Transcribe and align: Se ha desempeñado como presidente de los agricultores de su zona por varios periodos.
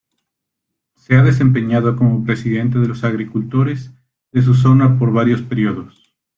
Se 0.95 1.15
ha 1.15 1.21
desempeñado 1.21 1.95
como 1.95 2.23
presidente 2.25 2.79
de 2.79 2.87
los 2.87 3.03
agricultores 3.03 3.91
de 4.31 4.41
su 4.41 4.55
zona 4.55 4.97
por 4.97 5.13
varios 5.13 5.43
periodos. 5.43 6.11